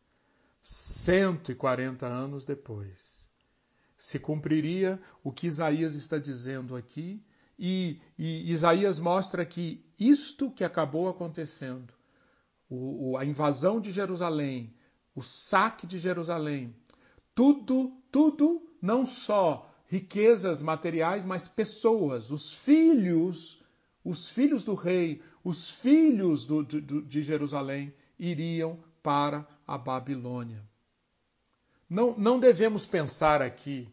140 0.62 2.08
anos 2.08 2.44
depois, 2.44 3.30
se 3.98 4.20
cumpriria 4.20 5.00
o 5.24 5.32
que 5.32 5.48
Isaías 5.48 5.96
está 5.96 6.18
dizendo 6.18 6.76
aqui, 6.76 7.24
e, 7.58 8.02
e 8.18 8.52
Isaías 8.52 9.00
mostra 9.00 9.46
que 9.46 9.86
isto 10.00 10.50
que 10.52 10.64
acabou 10.64 11.08
acontecendo, 11.08 11.94
o, 12.70 13.12
o, 13.12 13.18
a 13.18 13.24
invasão 13.24 13.80
de 13.80 13.92
Jerusalém, 13.92 14.74
o 15.16 15.22
saque 15.22 15.86
de 15.86 16.00
Jerusalém, 16.00 16.76
tudo, 17.36 17.96
tudo, 18.12 18.68
não 18.82 19.06
só 19.06 19.73
riquezas 19.94 20.64
materiais, 20.64 21.24
mas 21.24 21.48
pessoas, 21.48 22.32
os 22.32 22.52
filhos, 22.52 23.64
os 24.04 24.28
filhos 24.28 24.64
do 24.64 24.74
rei, 24.74 25.22
os 25.44 25.70
filhos 25.70 26.48
do, 26.48 26.64
do, 26.64 27.04
de 27.04 27.22
Jerusalém 27.22 27.94
iriam 28.18 28.84
para 29.04 29.48
a 29.68 29.78
Babilônia. 29.78 30.68
Não, 31.88 32.18
não 32.18 32.40
devemos 32.40 32.88
pensar 32.88 33.40
aqui 33.40 33.88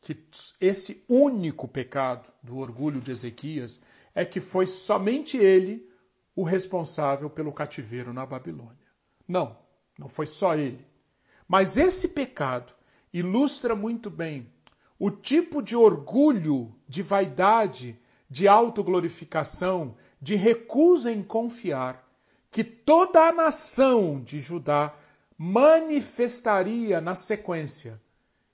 que 0.00 0.16
esse 0.58 1.04
único 1.06 1.68
pecado 1.68 2.32
do 2.42 2.56
orgulho 2.56 2.98
de 2.98 3.10
Ezequias 3.10 3.82
é 4.14 4.24
que 4.24 4.40
foi 4.40 4.66
somente 4.66 5.36
ele 5.36 5.86
o 6.34 6.44
responsável 6.44 7.28
pelo 7.28 7.52
cativeiro 7.52 8.14
na 8.14 8.24
Babilônia. 8.24 8.88
Não, 9.28 9.54
não 9.98 10.08
foi 10.08 10.24
só 10.24 10.54
ele. 10.54 10.82
Mas 11.46 11.76
esse 11.76 12.08
pecado 12.08 12.72
ilustra 13.12 13.76
muito 13.76 14.08
bem 14.08 14.50
o 15.00 15.10
tipo 15.10 15.62
de 15.62 15.74
orgulho, 15.74 16.70
de 16.86 17.02
vaidade, 17.02 17.98
de 18.28 18.46
autoglorificação, 18.46 19.96
de 20.20 20.36
recusa 20.36 21.10
em 21.10 21.22
confiar 21.22 22.06
que 22.50 22.62
toda 22.62 23.26
a 23.26 23.32
nação 23.32 24.20
de 24.20 24.40
Judá 24.40 24.94
manifestaria 25.38 27.00
na 27.00 27.14
sequência 27.14 27.98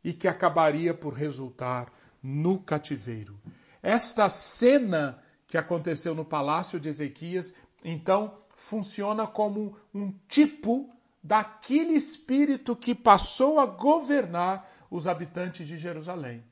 e 0.05 0.12
que 0.12 0.29
acabaria 0.29 0.95
por 0.95 1.12
resultar 1.12 1.93
no 2.23 2.61
cativeiro. 2.61 3.37
Esta 3.83 4.29
cena 4.29 5.21
que 5.49 5.59
aconteceu 5.59 6.15
no 6.15 6.25
palácio 6.25 6.79
de 6.79 6.88
Ezequias, 6.88 7.55
então, 7.85 8.38
funciona 8.55 9.26
como 9.26 9.76
um 9.93 10.12
tipo 10.29 10.88
daquele 11.21 11.95
espírito 11.95 12.76
que 12.76 12.95
passou 12.95 13.59
a 13.59 13.67
governar 13.67 14.75
os 14.90 15.07
habitantes 15.07 15.66
de 15.66 15.76
Jerusalém 15.76 16.45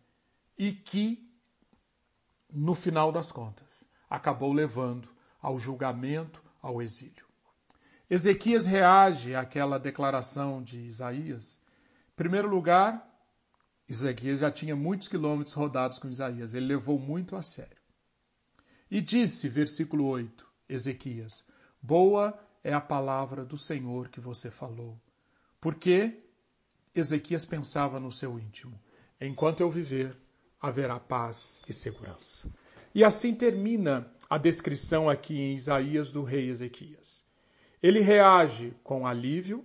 e 0.59 0.73
que, 0.73 1.31
no 2.50 2.75
final 2.75 3.11
das 3.11 3.33
contas, 3.33 3.85
acabou 4.09 4.53
levando 4.53 5.09
ao 5.41 5.59
julgamento, 5.59 6.43
ao 6.62 6.81
exílio. 6.81 7.25
Ezequias 8.09 8.67
reage 8.67 9.35
àquela 9.35 9.79
declaração 9.79 10.62
de 10.62 10.81
Isaías. 10.81 11.61
Em 12.12 12.17
primeiro 12.17 12.49
lugar, 12.49 13.11
Ezequias 13.88 14.41
já 14.41 14.50
tinha 14.50 14.76
muitos 14.76 15.09
quilômetros 15.09 15.55
rodados 15.55 15.99
com 15.99 16.09
Isaías, 16.09 16.55
ele 16.55 16.67
levou 16.67 16.99
muito 16.99 17.37
a 17.37 17.43
sério. 17.43 17.76
E 18.91 19.00
disse, 19.00 19.49
versículo 19.49 20.07
8, 20.07 20.47
Ezequias: 20.69 21.45
Boa 21.83 22.38
é 22.62 22.73
a 22.73 22.81
palavra 22.81 23.45
do 23.45 23.59
Senhor 23.59 24.09
que 24.09 24.21
você 24.21 24.50
falou. 24.50 24.99
Porque 25.61 26.24
Ezequias 26.95 27.45
pensava 27.45 27.99
no 27.99 28.13
seu 28.13 28.39
íntimo: 28.39 28.79
enquanto 29.21 29.61
eu 29.61 29.71
viver, 29.71 30.17
haverá 30.61 30.99
paz 30.99 31.61
e 31.69 31.73
segurança. 31.73 32.49
E 32.95 33.03
assim 33.03 33.35
termina 33.35 34.11
a 34.31 34.39
descrição 34.39 35.09
aqui 35.09 35.37
em 35.37 35.55
Isaías 35.55 36.13
do 36.13 36.23
rei 36.23 36.49
Ezequias. 36.49 37.25
Ele 37.83 38.01
reage 38.01 38.75
com 38.83 39.07
alívio, 39.07 39.65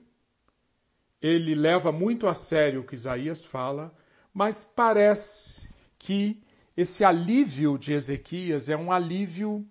ele 1.21 1.55
leva 1.55 1.91
muito 1.91 2.27
a 2.27 2.33
sério 2.33 2.81
o 2.81 2.83
que 2.83 2.95
Isaías 2.95 3.45
fala, 3.45 3.95
mas 4.33 4.63
parece 4.63 5.69
que 5.97 6.41
esse 6.75 7.03
alívio 7.03 7.77
de 7.77 7.93
Ezequias 7.93 8.69
é 8.69 8.75
um 8.75 8.91
alívio 8.91 9.65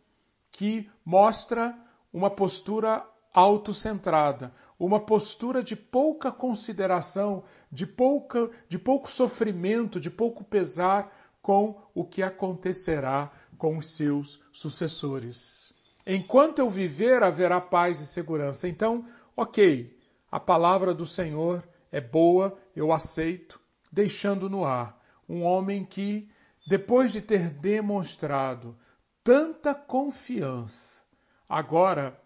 que 0.51 0.89
mostra 1.05 1.77
uma 2.13 2.31
postura 2.31 3.05
autocentrada, 3.39 4.53
uma 4.79 5.01
postura 5.01 5.63
de 5.63 5.77
pouca 5.77 6.33
consideração, 6.33 7.45
de, 7.71 7.87
pouca, 7.87 8.51
de 8.69 8.79
pouco 8.79 9.09
sofrimento, 9.09 10.01
de 10.01 10.11
pouco 10.11 10.43
pesar 10.43 11.13
com 11.41 11.81
o 11.95 12.05
que 12.05 12.23
acontecerá 12.23 13.31
com 13.57 13.79
os 13.79 13.97
seus 13.97 14.41
sucessores. 14.53 15.73
Enquanto 16.07 16.59
eu 16.59 16.69
viver, 16.69 17.23
haverá 17.23 17.61
paz 17.61 18.01
e 18.01 18.07
segurança. 18.07 18.69
Então, 18.69 19.05
ok, 19.37 19.97
a 20.31 20.41
palavra 20.41 20.93
do 20.93 21.07
Senhor 21.07 21.63
é 21.93 22.01
boa, 22.01 22.59
eu 22.75 22.93
aceito, 22.93 23.61
deixando 23.93 24.49
no 24.49 24.65
ar 24.65 24.99
um 25.29 25.43
homem 25.43 25.85
que, 25.85 26.29
depois 26.67 27.13
de 27.13 27.21
ter 27.21 27.51
demonstrado 27.51 28.77
tanta 29.23 29.75
confiança, 29.75 31.03
agora 31.49 32.19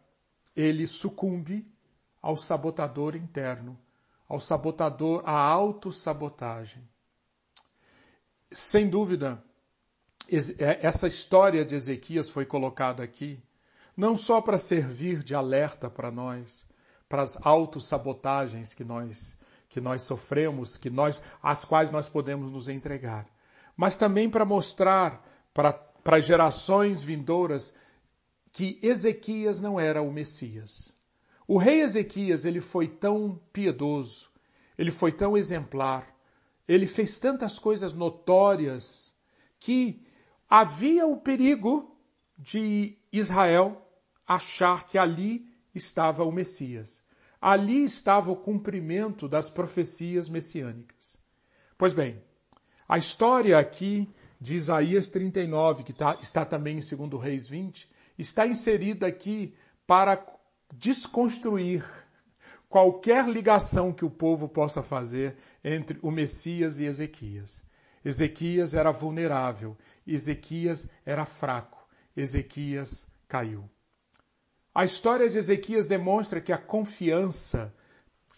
ele 0.54 0.86
sucumbe 0.86 1.66
ao 2.20 2.36
sabotador 2.36 3.16
interno, 3.16 3.78
ao 4.28 4.38
sabotador, 4.38 5.22
à 5.24 5.32
autossabotagem. 5.32 6.86
Sem 8.50 8.88
dúvida, 8.88 9.42
é, 10.30 10.86
essa 10.86 11.06
história 11.06 11.64
de 11.64 11.74
Ezequias 11.74 12.30
foi 12.30 12.46
colocada 12.46 13.02
aqui 13.02 13.42
não 13.96 14.16
só 14.16 14.40
para 14.40 14.56
servir 14.56 15.22
de 15.22 15.34
alerta 15.34 15.90
para 15.90 16.10
nós, 16.10 16.66
para 17.08 17.22
as 17.22 17.38
autossabotagens 17.44 18.74
que 18.74 18.84
nós 18.84 19.38
que 19.68 19.80
nós 19.80 20.02
sofremos, 20.02 20.76
que 20.76 20.90
nós 20.90 21.22
às 21.42 21.64
quais 21.64 21.90
nós 21.90 22.06
podemos 22.06 22.52
nos 22.52 22.68
entregar, 22.68 23.26
mas 23.74 23.96
também 23.96 24.28
para 24.28 24.44
mostrar 24.44 25.26
para, 25.54 25.72
para 25.72 26.20
gerações 26.20 27.02
vindouras 27.02 27.74
que 28.52 28.78
Ezequias 28.82 29.62
não 29.62 29.80
era 29.80 30.02
o 30.02 30.12
Messias. 30.12 30.96
O 31.48 31.56
rei 31.56 31.80
Ezequias, 31.80 32.44
ele 32.44 32.60
foi 32.60 32.86
tão 32.86 33.40
piedoso, 33.52 34.30
ele 34.76 34.90
foi 34.90 35.10
tão 35.10 35.36
exemplar, 35.36 36.06
ele 36.68 36.86
fez 36.86 37.18
tantas 37.18 37.58
coisas 37.58 37.92
notórias 37.92 39.14
que 39.58 40.06
havia 40.48 41.06
o 41.06 41.16
perigo 41.16 41.90
de 42.38 42.96
Israel 43.10 43.88
achar 44.26 44.86
que 44.86 44.98
ali 44.98 45.46
estava 45.74 46.24
o 46.24 46.32
Messias. 46.32 47.02
Ali 47.40 47.82
estava 47.82 48.30
o 48.30 48.36
cumprimento 48.36 49.28
das 49.28 49.50
profecias 49.50 50.28
messiânicas. 50.28 51.20
Pois 51.76 51.92
bem, 51.92 52.22
a 52.88 52.98
história 52.98 53.58
aqui 53.58 54.08
de 54.40 54.56
Isaías 54.56 55.08
39, 55.08 55.82
que 55.82 55.92
tá, 55.92 56.18
está 56.20 56.44
também 56.44 56.78
em 56.78 56.96
2 57.08 57.22
Reis 57.22 57.48
20, 57.48 57.90
está 58.22 58.46
inserida 58.46 59.06
aqui 59.06 59.54
para 59.86 60.24
desconstruir 60.72 61.84
qualquer 62.68 63.28
ligação 63.28 63.92
que 63.92 64.04
o 64.04 64.10
povo 64.10 64.48
possa 64.48 64.82
fazer 64.82 65.36
entre 65.62 65.98
o 66.00 66.10
Messias 66.10 66.78
e 66.78 66.84
Ezequias. 66.84 67.62
Ezequias 68.04 68.74
era 68.74 68.90
vulnerável, 68.90 69.76
Ezequias 70.06 70.88
era 71.04 71.24
fraco, 71.24 71.86
Ezequias 72.16 73.08
caiu. 73.28 73.68
A 74.74 74.84
história 74.84 75.28
de 75.28 75.36
Ezequias 75.36 75.86
demonstra 75.86 76.40
que 76.40 76.52
a 76.52 76.58
confiança 76.58 77.74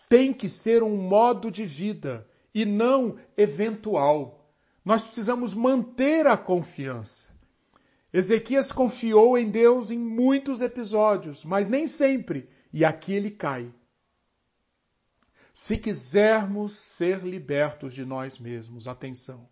tem 0.08 0.32
que 0.32 0.48
ser 0.48 0.82
um 0.82 0.96
modo 0.96 1.50
de 1.50 1.64
vida 1.64 2.26
e 2.52 2.64
não 2.64 3.18
eventual. 3.36 4.50
Nós 4.84 5.04
precisamos 5.04 5.54
manter 5.54 6.26
a 6.26 6.36
confiança. 6.36 7.33
Ezequias 8.14 8.70
confiou 8.70 9.36
em 9.36 9.50
Deus 9.50 9.90
em 9.90 9.98
muitos 9.98 10.60
episódios, 10.60 11.44
mas 11.44 11.66
nem 11.66 11.84
sempre, 11.84 12.48
e 12.72 12.84
aqui 12.84 13.12
ele 13.12 13.28
cai. 13.28 13.74
Se 15.52 15.76
quisermos 15.76 16.74
ser 16.74 17.24
libertos 17.24 17.92
de 17.92 18.04
nós 18.04 18.38
mesmos, 18.38 18.86
atenção, 18.86 19.48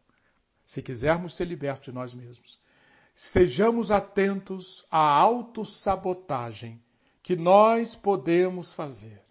se 0.64 0.80
quisermos 0.80 1.34
ser 1.34 1.46
libertos 1.46 1.86
de 1.86 1.92
nós 1.92 2.14
mesmos, 2.14 2.60
sejamos 3.12 3.90
atentos 3.90 4.86
à 4.88 5.00
autossabotagem 5.00 6.80
que 7.20 7.34
nós 7.34 7.96
podemos 7.96 8.72
fazer. 8.72 9.24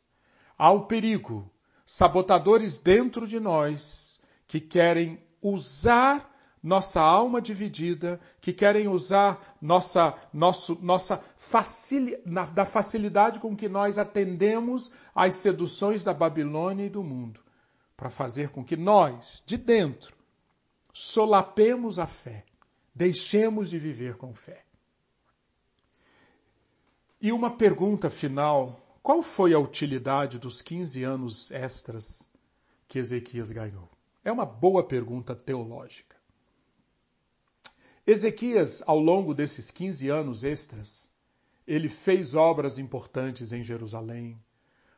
Há 0.57 0.73
o 0.73 0.87
perigo, 0.87 1.49
sabotadores 1.85 2.79
dentro 2.79 3.25
de 3.25 3.39
nós 3.39 4.19
que 4.45 4.59
querem 4.59 5.25
usar 5.41 6.30
nossa 6.61 7.01
alma 7.01 7.41
dividida, 7.41 8.19
que 8.39 8.53
querem 8.53 8.87
usar 8.87 9.57
nossa, 9.61 10.13
nosso, 10.33 10.77
nossa 10.81 11.17
facil, 11.35 12.19
na, 12.25 12.45
da 12.45 12.65
facilidade 12.65 13.39
com 13.39 13.55
que 13.55 13.67
nós 13.67 13.97
atendemos 13.97 14.91
às 15.15 15.35
seduções 15.35 16.03
da 16.03 16.13
Babilônia 16.13 16.85
e 16.85 16.89
do 16.89 17.03
mundo, 17.03 17.41
para 17.97 18.09
fazer 18.09 18.49
com 18.49 18.63
que 18.63 18.77
nós, 18.77 19.41
de 19.45 19.57
dentro, 19.57 20.15
solapemos 20.93 21.97
a 21.97 22.05
fé 22.05 22.45
Deixemos 22.93 23.69
de 23.69 23.79
viver 23.79 24.17
com 24.17 24.33
fé. 24.33 24.65
E 27.21 27.31
uma 27.31 27.49
pergunta 27.49 28.09
final: 28.09 28.79
qual 29.01 29.23
foi 29.23 29.53
a 29.53 29.59
utilidade 29.59 30.37
dos 30.37 30.61
15 30.61 31.03
anos 31.03 31.51
extras 31.51 32.29
que 32.87 32.99
Ezequias 32.99 33.49
ganhou? 33.49 33.89
É 34.23 34.31
uma 34.31 34.45
boa 34.45 34.85
pergunta 34.85 35.33
teológica. 35.33 36.17
Ezequias, 38.11 38.83
ao 38.85 38.99
longo 38.99 39.33
desses 39.33 39.71
15 39.71 40.09
anos 40.09 40.43
extras, 40.43 41.09
ele 41.65 41.87
fez 41.87 42.35
obras 42.35 42.77
importantes 42.77 43.53
em 43.53 43.63
Jerusalém, 43.63 44.37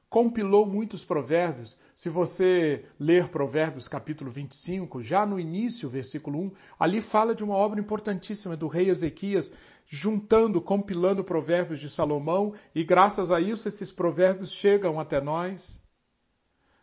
compilou 0.10 0.66
muitos 0.66 1.06
provérbios. 1.06 1.78
Se 1.94 2.10
você 2.10 2.84
ler 3.00 3.28
Provérbios 3.28 3.88
capítulo 3.88 4.32
25, 4.32 5.04
já 5.04 5.28
no 5.28 5.40
início, 5.40 5.88
versículo 5.88 6.40
1, 6.40 6.52
ali 6.80 7.02
fala 7.02 7.36
de 7.36 7.44
uma 7.44 7.54
obra 7.54 7.80
importantíssima 7.80 8.58
do 8.58 8.68
rei 8.68 8.90
Ezequias, 8.90 9.54
juntando, 9.86 10.60
compilando 10.60 11.24
provérbios 11.24 11.80
de 11.80 11.92
Salomão, 11.92 12.56
e 12.74 12.84
graças 12.84 13.32
a 13.32 13.40
isso 13.40 13.68
esses 13.68 13.92
provérbios 13.92 14.52
chegam 14.52 15.00
até 15.00 15.22
nós. 15.22 15.80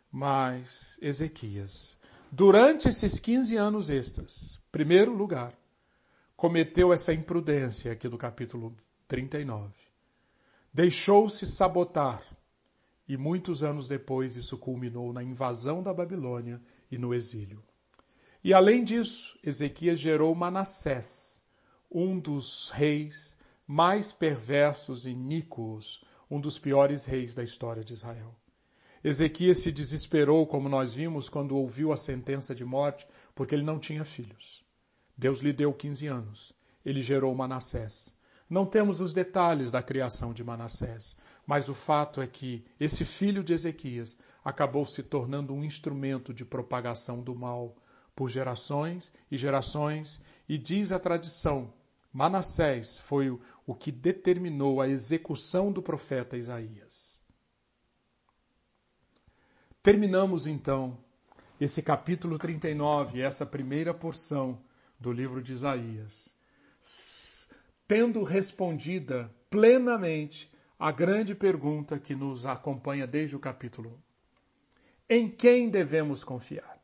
Mas 0.09 0.97
Ezequias, 1.01 1.97
durante 2.31 2.87
esses 2.87 3.19
15 3.19 3.57
anos 3.57 3.89
extras, 3.89 4.57
primeiro 4.71 5.13
lugar, 5.13 5.59
cometeu 6.41 6.91
essa 6.91 7.13
imprudência 7.13 7.91
aqui 7.91 8.09
do 8.09 8.17
capítulo 8.17 8.75
39. 9.07 9.71
Deixou-se 10.73 11.45
sabotar 11.45 12.23
e 13.07 13.15
muitos 13.15 13.63
anos 13.63 13.87
depois 13.87 14.35
isso 14.35 14.57
culminou 14.57 15.13
na 15.13 15.21
invasão 15.21 15.83
da 15.83 15.93
Babilônia 15.93 16.59
e 16.89 16.97
no 16.97 17.13
exílio. 17.13 17.63
E 18.43 18.55
além 18.55 18.83
disso, 18.83 19.37
Ezequias 19.43 19.99
gerou 19.99 20.33
Manassés, 20.33 21.43
um 21.91 22.19
dos 22.19 22.71
reis 22.71 23.37
mais 23.67 24.11
perversos 24.11 25.05
e 25.05 25.11
iníquos, 25.11 26.03
um 26.27 26.41
dos 26.41 26.57
piores 26.57 27.05
reis 27.05 27.35
da 27.35 27.43
história 27.43 27.83
de 27.83 27.93
Israel. 27.93 28.35
Ezequias 29.03 29.59
se 29.59 29.71
desesperou, 29.71 30.47
como 30.47 30.67
nós 30.67 30.91
vimos, 30.91 31.29
quando 31.29 31.55
ouviu 31.55 31.93
a 31.93 31.97
sentença 31.97 32.55
de 32.55 32.65
morte, 32.65 33.05
porque 33.35 33.53
ele 33.53 33.61
não 33.61 33.77
tinha 33.77 34.03
filhos. 34.03 34.65
Deus 35.21 35.37
lhe 35.37 35.53
deu 35.53 35.71
15 35.71 36.07
anos. 36.07 36.51
Ele 36.83 36.99
gerou 36.99 37.35
Manassés. 37.35 38.17
Não 38.49 38.65
temos 38.65 39.01
os 39.01 39.13
detalhes 39.13 39.71
da 39.71 39.83
criação 39.83 40.33
de 40.33 40.43
Manassés, 40.43 41.15
mas 41.45 41.69
o 41.69 41.75
fato 41.75 42.21
é 42.21 42.25
que 42.25 42.65
esse 42.79 43.05
filho 43.05 43.43
de 43.43 43.53
Ezequias 43.53 44.17
acabou 44.43 44.83
se 44.83 45.03
tornando 45.03 45.53
um 45.53 45.63
instrumento 45.63 46.33
de 46.33 46.43
propagação 46.43 47.21
do 47.21 47.35
mal 47.35 47.75
por 48.15 48.31
gerações 48.31 49.13
e 49.29 49.37
gerações, 49.37 50.23
e 50.49 50.57
diz 50.57 50.91
a 50.91 50.97
tradição, 50.97 51.71
Manassés 52.11 52.97
foi 52.97 53.29
o 53.67 53.75
que 53.75 53.91
determinou 53.91 54.81
a 54.81 54.87
execução 54.87 55.71
do 55.71 55.83
profeta 55.83 56.35
Isaías. 56.35 57.23
Terminamos 59.83 60.47
então 60.47 60.97
esse 61.59 61.83
capítulo 61.83 62.39
39, 62.39 63.21
essa 63.21 63.45
primeira 63.45 63.93
porção 63.93 64.59
do 65.01 65.11
livro 65.11 65.41
de 65.41 65.51
Isaías, 65.51 66.35
tendo 67.87 68.21
respondida 68.21 69.33
plenamente 69.49 70.49
a 70.77 70.91
grande 70.91 71.33
pergunta 71.33 71.97
que 71.97 72.13
nos 72.13 72.45
acompanha 72.45 73.07
desde 73.07 73.35
o 73.35 73.39
capítulo 73.39 73.89
1. 75.09 75.15
Em 75.15 75.29
quem 75.29 75.69
devemos 75.69 76.23
confiar? 76.23 76.79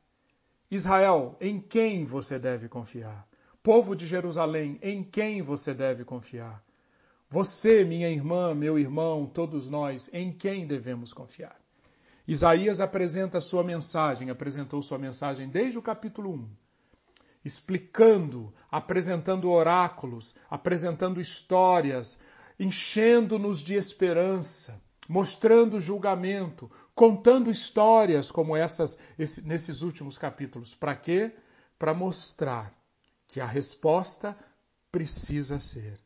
Israel, 0.70 1.38
em 1.40 1.62
quem 1.62 2.06
você 2.06 2.40
deve 2.40 2.68
confiar? 2.68 3.26
Povo 3.62 3.96
de 3.96 4.08
Jerusalém, 4.08 4.80
em 4.82 5.04
quem 5.04 5.44
você 5.44 5.74
deve 5.74 6.04
confiar? 6.04 6.64
Você, 7.30 7.84
minha 7.86 8.10
irmã, 8.10 8.56
meu 8.56 8.80
irmão, 8.80 9.28
todos 9.28 9.70
nós, 9.70 10.10
em 10.12 10.32
quem 10.32 10.66
devemos 10.66 11.14
confiar? 11.14 11.60
Isaías 12.28 12.80
apresenta 12.80 13.40
sua 13.40 13.64
mensagem, 13.64 14.32
apresentou 14.32 14.82
sua 14.82 14.98
mensagem 14.98 15.48
desde 15.48 15.78
o 15.78 15.82
capítulo 15.82 16.34
1, 16.34 16.50
explicando, 17.43 18.54
apresentando 18.69 19.50
oráculos, 19.50 20.36
apresentando 20.50 21.21
histórias, 21.21 22.19
enchendo-nos 22.60 23.60
de 23.60 23.76
esperança, 23.76 24.82
mostrando 25.08 25.80
julgamento, 25.80 26.69
contando 26.93 27.50
histórias 27.50 28.32
como 28.32 28.56
essas 28.56 29.00
esse, 29.17 29.47
nesses 29.47 29.82
últimos 29.82 30.17
capítulos. 30.17 30.76
Para 30.76 30.95
quê? 30.95 31.34
Para 31.80 31.93
mostrar 31.93 32.73
que 33.28 33.39
a 33.39 33.45
resposta 33.45 34.38
precisa 34.91 35.60
ser 35.60 36.00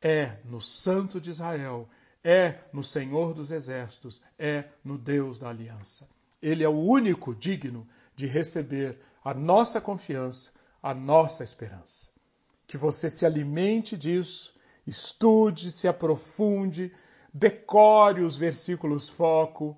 é 0.00 0.38
no 0.44 0.60
Santo 0.60 1.20
de 1.20 1.30
Israel, 1.30 1.88
é 2.22 2.60
no 2.72 2.82
Senhor 2.82 3.34
dos 3.34 3.50
Exércitos, 3.50 4.22
é 4.38 4.64
no 4.84 4.96
Deus 4.96 5.38
da 5.38 5.48
Aliança. 5.48 6.08
Ele 6.40 6.62
é 6.62 6.68
o 6.68 6.78
único 6.78 7.34
digno 7.34 7.86
de 8.14 8.26
receber 8.26 8.98
a 9.24 9.34
nossa 9.34 9.80
confiança, 9.80 10.52
a 10.82 10.94
nossa 10.94 11.44
esperança. 11.44 12.10
Que 12.66 12.76
você 12.76 13.08
se 13.08 13.24
alimente 13.24 13.96
disso, 13.96 14.54
estude, 14.86 15.70
se 15.70 15.88
aprofunde, 15.88 16.92
decore 17.32 18.22
os 18.22 18.36
versículos 18.36 19.08
foco, 19.08 19.76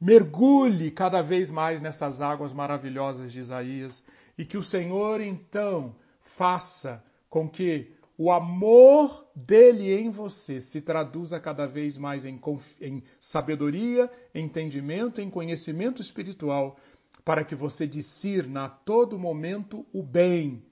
mergulhe 0.00 0.90
cada 0.90 1.22
vez 1.22 1.50
mais 1.50 1.80
nessas 1.80 2.20
águas 2.20 2.52
maravilhosas 2.52 3.32
de 3.32 3.40
Isaías 3.40 4.04
e 4.36 4.44
que 4.44 4.58
o 4.58 4.62
Senhor 4.62 5.20
então 5.20 5.94
faça 6.20 7.02
com 7.28 7.48
que 7.48 7.94
o 8.18 8.30
amor 8.30 9.26
dele 9.34 9.92
em 9.92 10.10
você 10.10 10.58
se 10.58 10.80
traduza 10.80 11.38
cada 11.38 11.66
vez 11.66 11.98
mais 11.98 12.24
em, 12.24 12.40
em 12.80 13.02
sabedoria, 13.20 14.10
entendimento, 14.34 15.20
em 15.20 15.28
conhecimento 15.28 16.00
espiritual, 16.00 16.78
para 17.24 17.44
que 17.44 17.54
você 17.54 17.86
discirna 17.86 18.64
a 18.64 18.68
todo 18.68 19.18
momento 19.18 19.84
o 19.92 20.02
bem, 20.02 20.64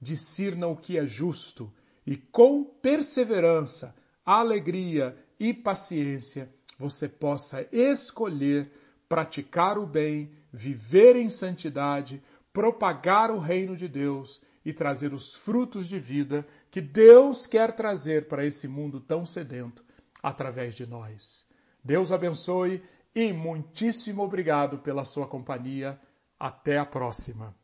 discirna 0.00 0.66
o 0.66 0.76
que 0.76 0.98
é 0.98 1.06
justo 1.06 1.72
e 2.06 2.16
com 2.16 2.64
perseverança, 2.64 3.94
alegria 4.24 5.16
e 5.38 5.54
paciência 5.54 6.52
você 6.78 7.08
possa 7.08 7.66
escolher 7.70 8.70
praticar 9.08 9.78
o 9.78 9.86
bem, 9.86 10.32
viver 10.52 11.16
em 11.16 11.28
santidade, 11.28 12.22
propagar 12.52 13.30
o 13.30 13.38
reino 13.38 13.76
de 13.76 13.86
Deus 13.86 14.42
e 14.64 14.72
trazer 14.72 15.12
os 15.12 15.34
frutos 15.34 15.86
de 15.86 15.98
vida 15.98 16.46
que 16.70 16.80
Deus 16.80 17.46
quer 17.46 17.72
trazer 17.72 18.26
para 18.26 18.44
esse 18.44 18.66
mundo 18.66 19.00
tão 19.00 19.24
sedento 19.24 19.84
através 20.22 20.74
de 20.74 20.88
nós. 20.88 21.46
Deus 21.84 22.10
abençoe 22.10 22.82
e 23.14 23.32
muitíssimo 23.32 24.22
obrigado 24.22 24.78
pela 24.78 25.04
sua 25.04 25.26
companhia. 25.26 26.00
Até 26.38 26.78
a 26.78 26.86
próxima. 26.86 27.54